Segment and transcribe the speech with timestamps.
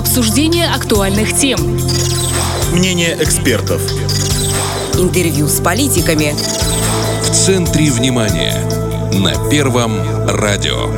[0.00, 1.78] Обсуждение актуальных тем.
[2.72, 3.82] Мнение экспертов.
[4.94, 6.32] Интервью с политиками.
[7.22, 8.54] В центре внимания.
[9.12, 9.92] На Первом
[10.26, 10.88] радио.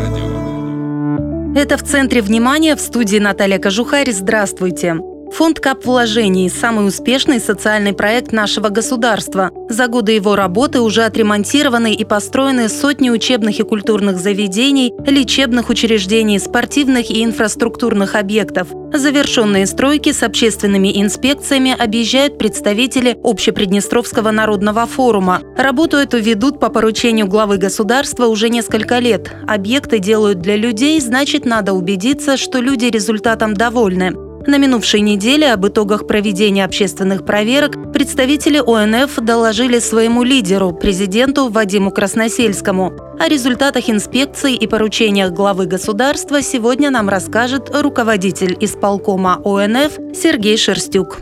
[1.56, 4.12] Это в центре внимания в студии Наталья Кожухарь.
[4.12, 5.11] Здравствуйте.
[5.42, 9.50] Фонд КАП вложений– самый успешный социальный проект нашего государства.
[9.68, 16.38] За годы его работы уже отремонтированы и построены сотни учебных и культурных заведений, лечебных учреждений,
[16.38, 18.68] спортивных и инфраструктурных объектов.
[18.94, 25.42] Завершенные стройки с общественными инспекциями объезжают представители Общеприднестровского народного форума.
[25.58, 29.32] Работу эту ведут по поручению главы государства уже несколько лет.
[29.48, 34.31] Объекты делают для людей, значит, надо убедиться, что люди результатом довольны.
[34.46, 41.90] На минувшей неделе об итогах проведения общественных проверок представители ОНФ доложили своему лидеру, президенту Вадиму
[41.90, 42.92] Красносельскому.
[43.20, 51.20] О результатах инспекций и поручениях главы государства сегодня нам расскажет руководитель исполкома ОНФ Сергей Шерстюк.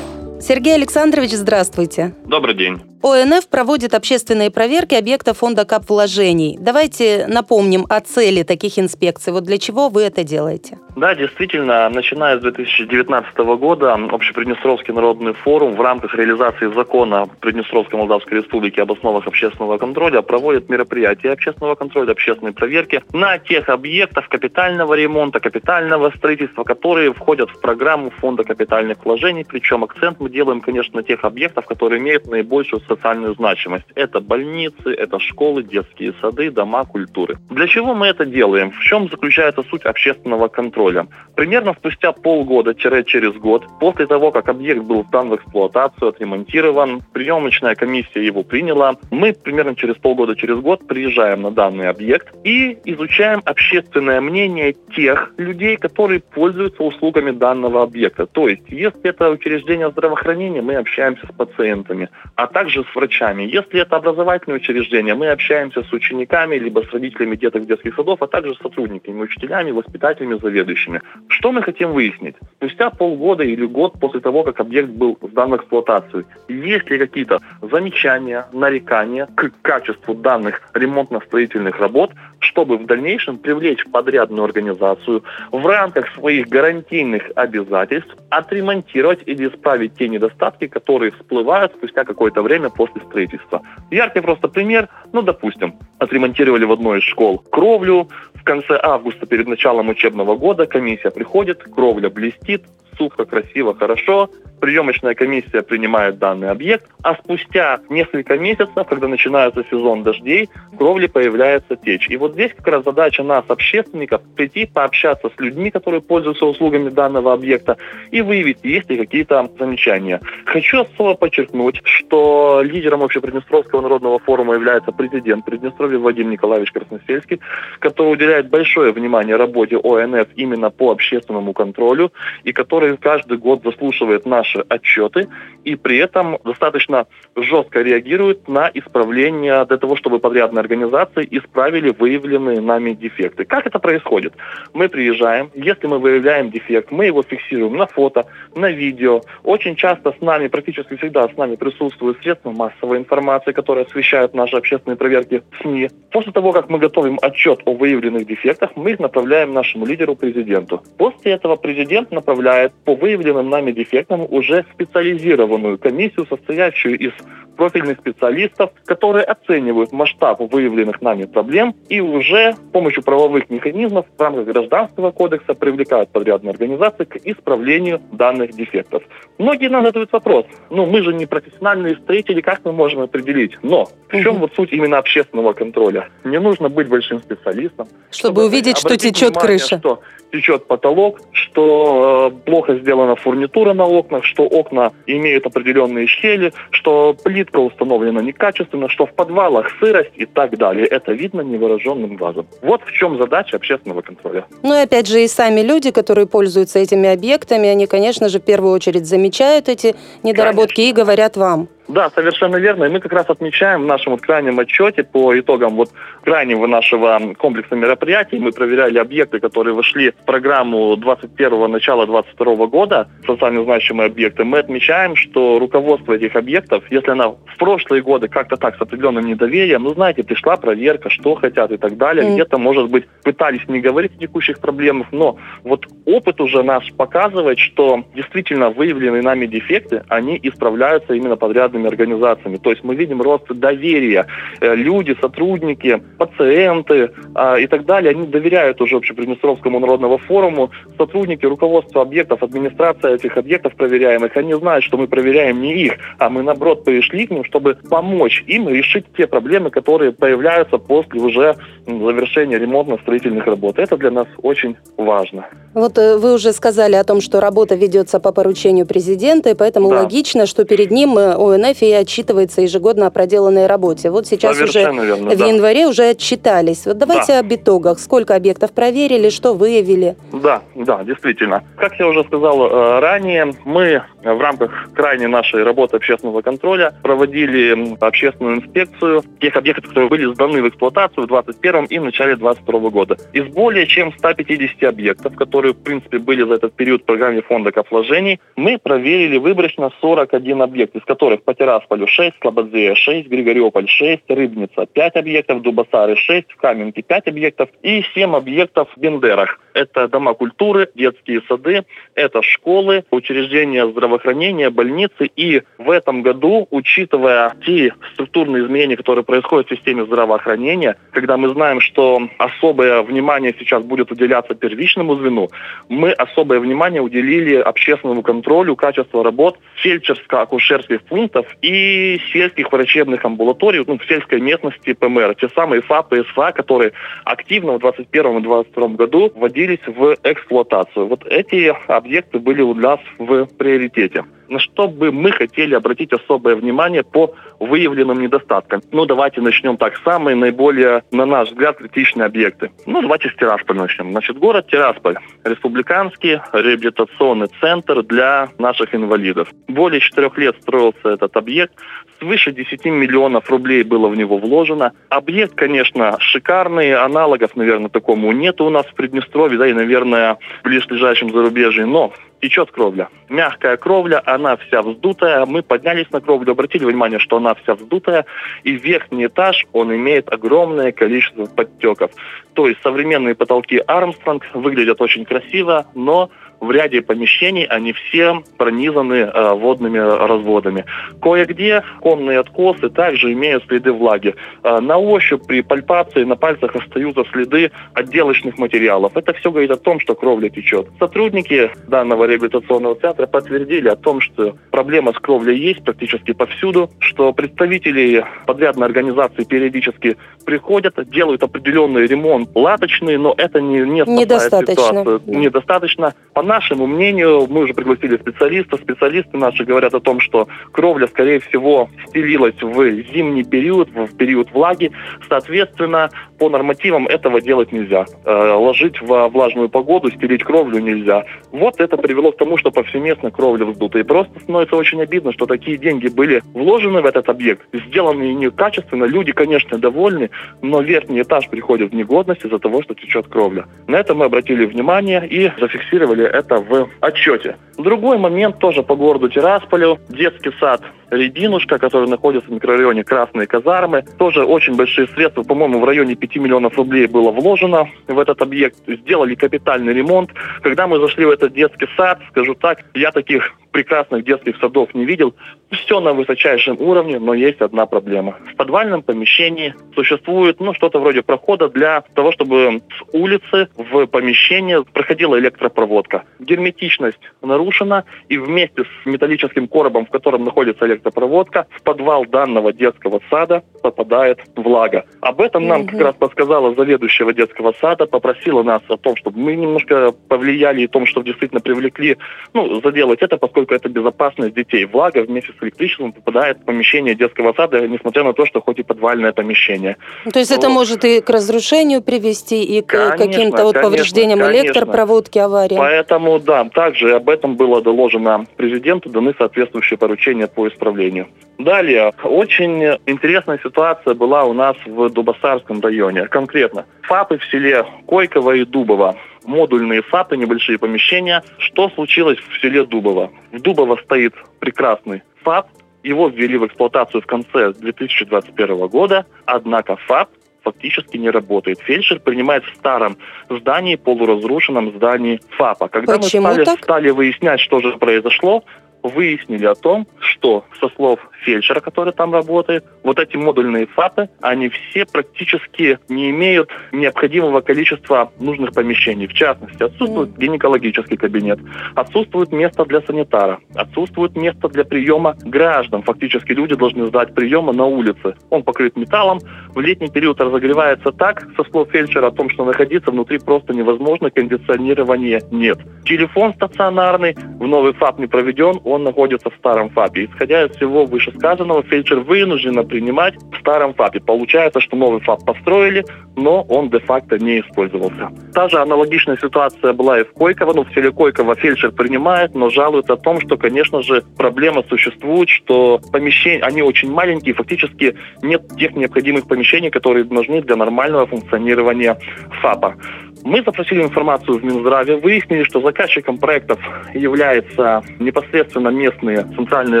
[0.40, 2.14] Сергей Александрович, здравствуйте.
[2.24, 2.89] Добрый день.
[3.02, 6.58] ОНФ проводит общественные проверки объекта фонда кап вложений.
[6.60, 9.32] Давайте напомним о цели таких инспекций.
[9.32, 10.78] Вот для чего вы это делаете?
[10.96, 18.38] Да, действительно, начиная с 2019 года Общеприднестровский народный форум в рамках реализации закона Приднестровской Молдавской
[18.38, 24.92] Республики об основах общественного контроля проводит мероприятия общественного контроля, общественные проверки на тех объектах капитального
[24.92, 29.46] ремонта, капитального строительства, которые входят в программу фонда капитальных вложений.
[29.48, 33.86] Причем акцент мы делаем, конечно, на тех объектах, которые имеют наибольшую социальную значимость.
[33.94, 37.38] Это больницы, это школы, детские сады, дома культуры.
[37.50, 38.72] Для чего мы это делаем?
[38.72, 41.06] В чем заключается суть общественного контроля?
[41.36, 48.24] Примерно спустя полгода-через год, после того, как объект был сдан в эксплуатацию, отремонтирован, приемочная комиссия
[48.24, 54.20] его приняла, мы примерно через полгода, через год приезжаем на данный объект и изучаем общественное
[54.20, 58.26] мнение тех людей, которые пользуются услугами данного объекта.
[58.26, 63.42] То есть, если это учреждение здравоохранения, мы общаемся с пациентами, а также также с врачами.
[63.42, 68.26] Если это образовательное учреждение, мы общаемся с учениками, либо с родителями деток детских садов, а
[68.26, 71.00] также с сотрудниками, учителями, воспитателями, заведующими.
[71.28, 72.36] Что мы хотим выяснить?
[72.56, 77.38] Спустя полгода или год после того, как объект был сдан в эксплуатацию, есть ли какие-то
[77.62, 82.10] замечания, нарекания к качеству данных ремонтно-строительных работ,
[82.40, 85.22] чтобы в дальнейшем привлечь подрядную организацию
[85.52, 92.69] в рамках своих гарантийных обязательств отремонтировать или исправить те недостатки, которые всплывают спустя какое-то время
[92.70, 93.62] после строительства.
[93.90, 94.88] Яркий просто пример.
[95.12, 98.08] Ну, допустим, отремонтировали в одной из школ кровлю.
[98.34, 102.64] В конце августа перед началом учебного года комиссия приходит, кровля блестит,
[103.00, 104.28] сухо, красиво, хорошо
[104.60, 111.08] приемочная комиссия принимает данный объект, а спустя несколько месяцев, когда начинается сезон дождей, в кровле
[111.08, 112.08] появляется течь.
[112.08, 116.90] И вот здесь как раз задача нас, общественников, прийти пообщаться с людьми, которые пользуются услугами
[116.90, 117.78] данного объекта,
[118.10, 120.20] и выявить, есть ли какие-то замечания.
[120.44, 127.40] Хочу особо подчеркнуть, что лидером Общеприднестровского народного форума является президент Приднестровья Вадим Николаевич Красносельский,
[127.78, 132.12] который уделяет большое внимание работе ОНФ именно по общественному контролю,
[132.44, 135.28] и который каждый год заслушивает наш наши отчеты
[135.64, 137.06] и при этом достаточно
[137.36, 143.44] жестко реагирует на исправление для того, чтобы подрядные организации исправили выявленные нами дефекты.
[143.44, 144.32] Как это происходит?
[144.72, 149.20] Мы приезжаем, если мы выявляем дефект, мы его фиксируем на фото, на видео.
[149.44, 154.56] Очень часто с нами, практически всегда с нами присутствуют средства массовой информации, которые освещают наши
[154.56, 155.90] общественные проверки СМИ.
[156.10, 160.82] После того, как мы готовим отчет о выявленных дефектах, мы их направляем нашему лидеру президенту.
[160.96, 167.12] После этого президент направляет по выявленным нами дефектам уже специализированную комиссию, состоящую из
[167.60, 174.22] профильных специалистов, которые оценивают масштаб выявленных нами проблем и уже с помощью правовых механизмов в
[174.22, 179.02] рамках Гражданского кодекса привлекают подрядные организации к исправлению данных дефектов.
[179.36, 183.58] Многие нам задают вопрос, ну мы же не профессиональные строители, как мы можем определить?
[183.62, 186.08] Но в чем вот суть именно общественного контроля?
[186.24, 187.88] Не нужно быть большим специалистом.
[188.10, 189.78] Чтобы, чтобы увидеть, что течет внимание, крыша.
[189.78, 190.00] Что
[190.32, 197.14] течет потолок, что э, плохо сделана фурнитура на окнах, что окна имеют определенные щели, что
[197.24, 200.86] плитка установлена некачественно, что в подвалах сырость и так далее.
[200.86, 202.46] Это видно невыраженным глазом.
[202.62, 204.44] Вот в чем задача общественного контроля.
[204.62, 208.44] Ну и опять же и сами люди, которые пользуются этими объектами, они, конечно же, в
[208.44, 210.90] первую очередь замечают эти недоработки конечно.
[210.90, 211.68] и говорят вам.
[211.90, 212.84] Да, совершенно верно.
[212.84, 215.90] И мы как раз отмечаем в нашем вот крайнем отчете по итогам вот
[216.22, 218.38] крайнего нашего комплекса мероприятий.
[218.38, 224.44] Мы проверяли объекты, которые вошли в программу 21 начала 22 года, социально значимые объекты.
[224.44, 229.26] Мы отмечаем, что руководство этих объектов, если она в прошлые годы как-то так с определенным
[229.26, 232.34] недоверием, ну знаете, пришла проверка, что хотят и так далее, mm.
[232.34, 237.58] где-то, может быть, пытались не говорить о текущих проблемах, но вот опыт уже наш показывает,
[237.58, 242.56] что действительно выявленные нами дефекты, они исправляются именно подрядными организациями.
[242.56, 244.26] То есть мы видим рост доверия.
[244.60, 250.70] Э, люди, сотрудники, пациенты а, и так далее, они доверяют уже Общеприднестровскому народному форуму.
[250.96, 256.28] Сотрудники, руководство объектов, администрация этих объектов проверяемых, они знают, что мы проверяем не их, а
[256.28, 261.56] мы, наоборот, пришли к ним, чтобы помочь им решить те проблемы, которые появляются после уже
[261.86, 263.78] завершения ремонтно-строительных работ.
[263.78, 265.46] Это для нас очень важно.
[265.74, 269.90] Вот э, вы уже сказали о том, что работа ведется по поручению президента, и поэтому
[269.90, 270.02] да.
[270.02, 271.18] логично, что перед ним
[271.60, 274.10] ОНФ и отчитывается ежегодно о проделанной работе.
[274.10, 275.46] Вот сейчас Совершенно уже верно, в да.
[275.46, 276.86] январе уже отчитались.
[276.86, 277.40] Вот давайте да.
[277.40, 277.98] об итогах.
[277.98, 280.16] Сколько объектов проверили, что выявили?
[280.32, 281.64] Да, да, действительно.
[281.76, 287.96] Как я уже сказал э, ранее, мы в рамках крайней нашей работы общественного контроля проводили
[288.00, 292.90] общественную инспекцию тех объектов, которые были сданы в эксплуатацию в 2021 и в начале 2022
[292.90, 293.16] года.
[293.32, 297.72] Из более чем 150 объектов, которые, в принципе, были за этот период в программе фонда
[297.72, 304.22] капвложений, мы проверили выборочно 41 объект, из которых по Тирасполю 6, Слободзея 6, Григориополь 6,
[304.28, 309.58] Рыбница 5 объектов, Дубасары 6, в Каменке 5 объектов и 7 объектов в Бендерах.
[309.74, 311.84] Это дома культуры, детские сады,
[312.14, 315.30] это школы, учреждения здравоохранения, больницы.
[315.36, 321.48] И в этом году, учитывая те структурные изменения, которые происходят в системе здравоохранения, когда мы
[321.50, 325.48] знаем, что особое внимание сейчас будет уделяться первичному звену,
[325.88, 333.98] мы особое внимание уделили общественному контролю качества работ фельдшерско-акушерских пунктов и сельских врачебных амбулаторий ну,
[333.98, 335.34] в сельской местности ПМР.
[335.36, 336.92] Те самые ФАП и СФА, которые
[337.24, 341.06] активно в 2021 и 2022 году вводили вводились в эксплуатацию.
[341.06, 344.24] Вот эти объекты были у нас в приоритете.
[344.50, 348.82] На что бы мы хотели обратить особое внимание по выявленным недостаткам?
[348.90, 349.96] Ну, давайте начнем так.
[350.04, 352.72] Самые наиболее, на наш взгляд, критичные объекты.
[352.84, 354.10] Ну, давайте с Тирасполя начнем.
[354.10, 355.18] Значит, город Тирасполь.
[355.44, 359.48] Республиканский реабилитационный центр для наших инвалидов.
[359.68, 361.72] Более четырех лет строился этот объект.
[362.18, 364.92] Свыше 10 миллионов рублей было в него вложено.
[365.10, 366.92] Объект, конечно, шикарный.
[366.94, 371.86] Аналогов, наверное, такому нет у нас в Приднестровье, да и, наверное, в ближайшем зарубежье.
[371.86, 373.08] Но течет кровля.
[373.28, 375.46] Мягкая кровля, она вся вздутая.
[375.46, 378.26] Мы поднялись на кровлю, обратили внимание, что она вся вздутая.
[378.64, 382.10] И верхний этаж, он имеет огромное количество подтеков.
[382.54, 389.14] То есть современные потолки Армстронг выглядят очень красиво, но в ряде помещений они все пронизаны
[389.14, 390.84] э, водными разводами.
[391.20, 394.34] Кое-где комные откосы также имеют следы влаги.
[394.62, 399.16] Э, на ощупь при пальпации на пальцах остаются следы отделочных материалов.
[399.16, 400.86] Это все говорит о том, что кровля течет.
[400.98, 407.32] Сотрудники данного реабилитационного центра подтвердили о том, что проблема с кровлей есть практически повсюду, что
[407.32, 414.74] представители подрядной организации периодически приходят, делают определенный ремонт латочный, но это не, не Недостаточно.
[414.74, 415.22] ситуацию.
[415.26, 416.14] Недостаточно.
[416.34, 421.38] По нашему мнению, мы уже пригласили специалистов, специалисты наши говорят о том, что кровля, скорее
[421.38, 422.74] всего, стелилась в
[423.12, 424.90] зимний период, в период влаги.
[425.28, 426.10] Соответственно,
[426.40, 428.06] по нормативам этого делать нельзя.
[428.24, 431.26] Э, ложить во влажную погоду, стелить кровлю нельзя.
[431.52, 433.98] Вот это привело к тому, что повсеместно кровля вздута.
[433.98, 439.04] И просто становится очень обидно, что такие деньги были вложены в этот объект, сделаны некачественно.
[439.04, 440.30] Люди, конечно, довольны,
[440.62, 443.66] но верхний этаж приходит в негодность из-за того, что течет кровля.
[443.86, 447.56] На это мы обратили внимание и зафиксировали это в отчете.
[447.76, 449.98] Другой момент тоже по городу Тирасполю.
[450.08, 454.04] Детский сад Рябинушка, который находится в микрорайоне Красные казармы.
[454.18, 458.76] Тоже очень большие средства, по-моему, в районе 5 миллионов рублей было вложено в этот объект.
[458.86, 460.30] Сделали капитальный ремонт.
[460.62, 465.04] Когда мы зашли в этот детский сад, скажу так, я таких прекрасных детских садов не
[465.04, 465.34] видел.
[465.70, 468.36] Все на высочайшем уровне, но есть одна проблема.
[468.52, 474.82] В подвальном помещении существует ну, что-то вроде прохода для того, чтобы с улицы в помещение
[474.84, 476.24] проходила электропроводка.
[476.40, 483.20] Герметичность нарушена, и вместе с металлическим коробом, в котором находится электропроводка, в подвал данного детского
[483.30, 485.04] сада попадает влага.
[485.20, 489.54] Об этом нам как раз подсказала заведующего детского сада, попросила нас о том, чтобы мы
[489.54, 492.16] немножко повлияли и о том, чтобы действительно привлекли,
[492.52, 494.84] ну, заделать это, поскольку поскольку это безопасность детей.
[494.84, 498.82] Влага вместе с электричеством попадает в помещение детского сада, несмотря на то, что хоть и
[498.82, 499.96] подвальное помещение.
[500.32, 500.74] То есть это Вот.
[500.74, 504.66] может и к разрушению привести, и к Конечно, каким-то вот конечно, повреждениям конечно.
[504.66, 505.78] электропроводки, авариям.
[505.78, 511.26] Поэтому, да, также об этом было доложено президенту, даны соответствующие поручения по исправлению.
[511.58, 516.26] Далее, очень интересная ситуация была у нас в Дубасарском районе.
[516.26, 519.16] Конкретно, ФАПы в селе Койково и Дубово.
[519.44, 521.42] Модульные ФАПы, небольшие помещения.
[521.58, 523.30] Что случилось в селе Дубово?
[523.52, 525.68] В Дубово стоит прекрасный ФАП.
[526.02, 529.26] Его ввели в эксплуатацию в конце 2021 года.
[529.44, 530.30] Однако ФАП
[530.62, 531.80] фактически не работает.
[531.80, 533.16] Фельдшер принимает в старом
[533.48, 535.88] здании, полуразрушенном здании ФАПа.
[535.88, 536.84] Когда Почему мы стали, так?
[536.84, 538.64] стали выяснять, что же произошло,
[539.02, 544.68] выяснили о том, что со слов фельдшера, который там работает, вот эти модульные ФАПы, они
[544.68, 549.26] все практически не имеют необходимого количества нужных помещений.
[549.26, 551.58] В частности, отсутствует гинекологический кабинет,
[551.94, 556.02] отсутствует место для санитара, отсутствует место для приема граждан.
[556.02, 558.34] Фактически люди должны ждать приема на улице.
[558.50, 559.40] Он покрыт металлом,
[559.74, 564.30] в летний период разогревается так, со слов фельдшера, о том, что находиться внутри просто невозможно,
[564.30, 565.78] кондиционирования нет.
[566.04, 570.26] Телефон стационарный в новый ФАП не проведен, он находится в старом ФАПе.
[570.26, 574.20] Исходя из всего вышесказанного, фельдшер вынуждена принимать в старом ФАПе.
[574.20, 576.04] Получается, что новый ФАП построили,
[576.36, 578.30] но он де-факто не использовался.
[578.54, 580.72] Та же аналогичная ситуация была и в Койково.
[580.72, 585.48] Ну, в селе Койково фельдшер принимает, но жалуется о том, что, конечно же, проблема существует,
[585.48, 592.18] что помещения, они очень маленькие, фактически нет тех необходимых помещений, которые нужны для нормального функционирования
[592.62, 592.96] ФАПа.
[593.42, 596.78] Мы запросили информацию в Минздраве, выяснили, что заказчиком проектов
[597.14, 600.00] являются непосредственно местные центральные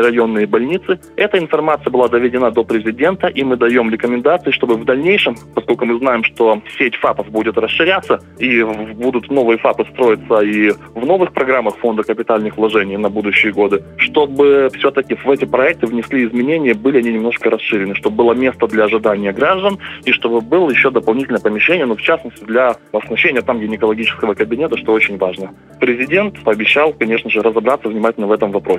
[0.00, 1.00] районные больницы.
[1.16, 5.98] Эта информация была доведена до президента, и мы даем рекомендации, чтобы в дальнейшем, поскольку мы
[5.98, 11.76] знаем, что сеть ФАПов будет расширяться, и будут новые ФАПы строиться и в новых программах
[11.78, 17.12] Фонда капитальных вложений на будущие годы, чтобы все-таки в эти проекты внесли изменения, были они
[17.12, 21.96] немножко расширены, чтобы было место для ожидания граждан, и чтобы было еще дополнительное помещение, ну,
[21.96, 25.50] в частности, для оснащения там гинекологического кабинета, что очень важно.
[25.80, 28.69] Президент пообещал, конечно же, разобраться внимательно в этом вопросе.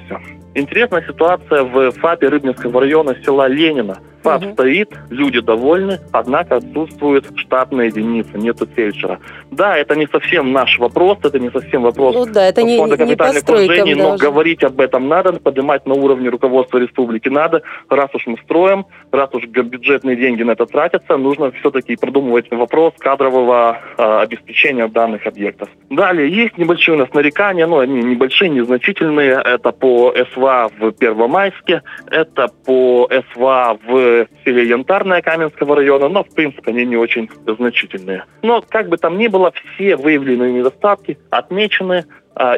[0.54, 3.98] Интересная ситуация в ФАПе Рыбнинского района села Ленина.
[4.24, 4.54] ФАП Мгм.
[4.54, 9.20] стоит, люди довольны, однако отсутствует штатная единица, нету фельдшера.
[9.50, 12.98] Да, это не совсем наш вопрос, это не совсем вопрос Ну да, это не, Фонда
[12.98, 14.24] не капитальных стройкам вложений, но даже.
[14.24, 17.64] говорить об этом надо, поднимать на уровне руководства республики надо.
[17.90, 22.94] Раз уж мы строим, раз уж бюджетные деньги на это тратятся, нужно все-таки продумывать вопрос
[23.00, 25.68] кадрового э, обеспечения данных объектов.
[25.90, 29.42] Далее, есть небольшие у нас нарекания, но они небольшие, незначительные.
[29.44, 36.34] Это по СВА в Первомайске, это по СВА в селе Янтарное Каменского района, но, в
[36.34, 38.26] принципе, они не очень значительные.
[38.44, 42.06] Но, как бы там ни было, все выявленные недостатки отмечены,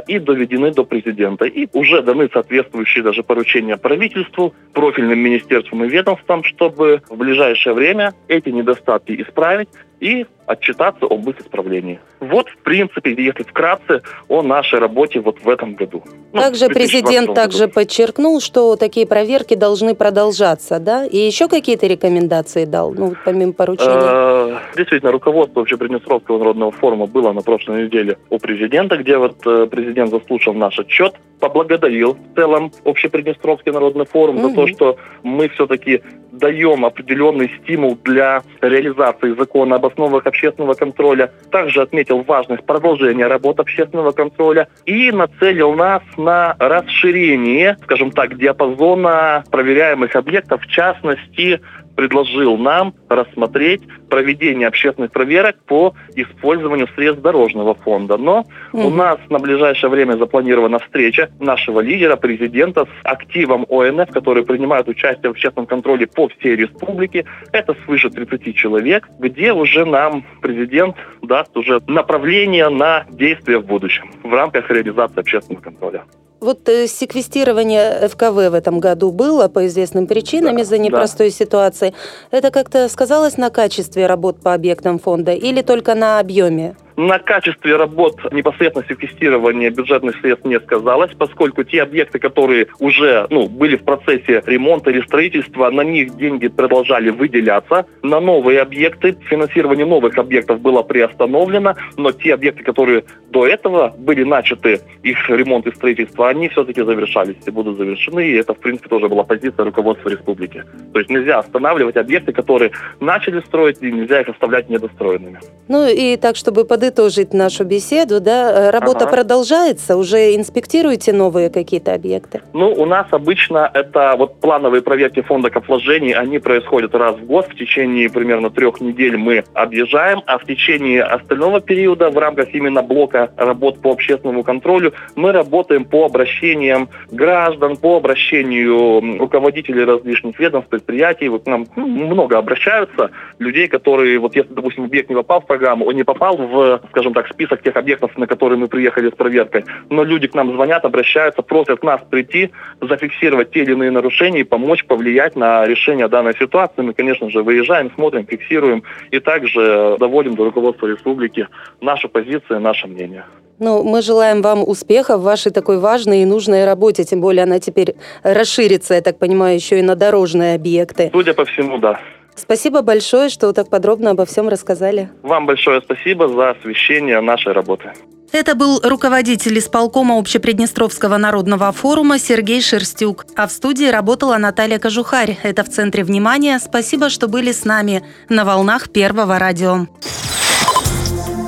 [0.08, 1.46] и доведены до президента.
[1.46, 8.14] И уже даны соответствующие даже поручения правительству, профильным министерствам и ведомствам, чтобы в ближайшее время
[8.28, 9.70] эти недостатки исправить
[10.04, 12.00] и отчитаться об их исправлении.
[12.20, 16.04] Вот, в принципе, если вкратце, о нашей работе вот в этом году.
[16.34, 17.34] Ну, Также в 2022 президент году.
[17.34, 21.06] также подчеркнул, что такие проверки должны продолжаться, да?
[21.06, 23.92] И еще какие-то рекомендации дал, ну, помимо поручений?
[23.94, 29.63] Э, Действительно, руководство Общеприднестровского народного форума было на прошлой неделе у президента, где вот э,
[29.68, 34.56] президент заслушал наш отчет, поблагодарил в целом Общеприднестровский народный форум за Мгм.
[34.56, 36.02] то, что мы все-таки
[36.32, 41.32] даем определенный стимул для реализации закона об основах общественного контроля.
[41.52, 49.44] Также отметил важность продолжения работы общественного контроля и нацелил нас на расширение, скажем так, диапазона
[49.52, 51.62] проверяемых объектов, в частности,
[51.96, 58.18] предложил нам рассмотреть проведение общественных проверок по использованию средств дорожного фонда.
[58.18, 58.98] Но у Мгм.
[58.98, 65.30] нас на ближайшее время запланирована встреча нашего лидера, президента, с активом ОНФ, которые принимают участие
[65.30, 67.26] в общественном контроле по всей республике.
[67.52, 74.12] Это свыше 30 человек, где уже нам президент даст уже направление на действия в будущем
[74.24, 76.04] в рамках реализации общественного контроля.
[76.44, 80.84] Вот э, секвестирование ФКВ в этом году было по известным причинам Да, из-за да.
[80.84, 81.94] непростой ситуации.
[82.32, 86.76] Это как-то сказалось на качестве работ по объектам фонда или только на объеме?
[86.96, 93.48] На качестве работ непосредственно секвестирования бюджетных средств не сказалось, поскольку те объекты, которые уже ну,
[93.48, 97.86] были в процессе ремонта или строительства, на них деньги продолжали выделяться.
[98.04, 104.24] На новые объекты, финансирование новых объектов было приостановлено, но те объекты, которые до этого были
[104.24, 108.90] начаты, их ремонт и строительство, они все-таки завершались и будут завершены, и это, в принципе,
[108.90, 110.64] тоже была позиция руководства республики.
[110.94, 115.40] То есть нельзя останавливать объекты, которые начали строить, и нельзя их оставлять недостроенными.
[115.68, 119.12] Ну и так, чтобы подытожить подытожить нашу беседу, да, работа Ага.
[119.12, 122.42] продолжается, уже инспектируете новые какие-то объекты?
[122.52, 127.48] Ну, у нас обычно это вот плановые проверки фонда вложений, они происходят раз в год.
[127.48, 132.82] В течение примерно трех недель мы объезжаем, а в течение остального периода в рамках именно
[132.82, 140.70] блока работ по общественному контролю мы работаем по обращениям граждан, по обращению руководителей различных ведомств,
[140.70, 141.30] предприятий.
[141.30, 145.86] Вот к нам много обращаются людей, которые, вот если, допустим, объект не попал в программу,
[145.86, 149.66] он не попал в, скажем так, список тех объектов, на которые мы приехали с проверкой,
[149.90, 152.52] но люди к нам звонят, обращаются, просят нас прийти,
[152.82, 156.82] зафиксировать те или иные нарушения и помочь повлиять на решение данной ситуации.
[156.82, 161.48] Мы, конечно же, выезжаем, смотрим, фиксируем и также доводим до руководства республики
[161.82, 163.26] нашу позицию, наше мнение.
[163.60, 167.60] Ну, мы желаем вам успеха в вашей такой важной и нужной работе, тем более она
[167.60, 171.10] теперь расширится, я так понимаю, еще и на дорожные объекты.
[171.14, 172.00] Судя по всему, да.
[172.36, 175.10] Спасибо большое, что вы так подробно обо всем рассказали.
[175.22, 177.94] Вам большое спасибо за освещение нашей работы.
[178.34, 183.28] Это был руководитель исполкома Общеприднестровского народного форума Сергей Шерстюк.
[183.36, 185.38] А в студии работала Наталья Кожухарь.
[185.44, 186.58] Это в центре внимания.
[186.58, 189.86] Спасибо, что были с нами на волнах Первого радио.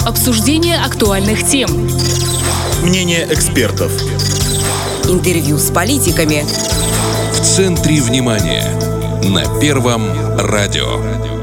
[0.07, 1.69] Обсуждение актуальных тем.
[2.83, 3.91] Мнение экспертов.
[5.09, 6.43] Интервью с политиками.
[7.31, 8.74] В центре внимания.
[9.27, 10.03] На Первом
[10.37, 11.34] радио.